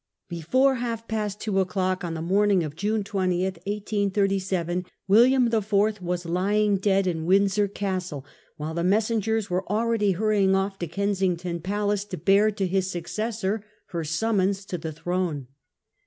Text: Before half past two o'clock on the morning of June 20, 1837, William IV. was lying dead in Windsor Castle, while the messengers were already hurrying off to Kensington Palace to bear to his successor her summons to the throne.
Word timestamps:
Before 0.29 0.75
half 0.77 1.07
past 1.07 1.39
two 1.39 1.59
o'clock 1.59 2.03
on 2.03 2.15
the 2.15 2.23
morning 2.23 2.63
of 2.63 2.75
June 2.75 3.03
20, 3.03 3.43
1837, 3.43 4.85
William 5.07 5.45
IV. 5.53 6.01
was 6.01 6.25
lying 6.25 6.77
dead 6.77 7.05
in 7.05 7.27
Windsor 7.27 7.67
Castle, 7.67 8.25
while 8.57 8.73
the 8.73 8.83
messengers 8.83 9.51
were 9.51 9.63
already 9.71 10.13
hurrying 10.13 10.55
off 10.55 10.79
to 10.79 10.87
Kensington 10.87 11.59
Palace 11.59 12.03
to 12.05 12.17
bear 12.17 12.49
to 12.49 12.65
his 12.65 12.89
successor 12.89 13.63
her 13.89 14.03
summons 14.03 14.65
to 14.65 14.79
the 14.79 14.91
throne. 14.91 15.45